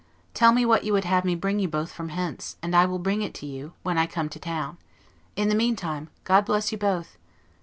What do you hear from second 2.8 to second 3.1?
will